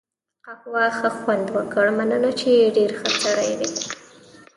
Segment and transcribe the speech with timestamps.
[0.45, 3.71] قهوې ښه خوند وکړ، مننه، چې ډېر ښه سړی وې.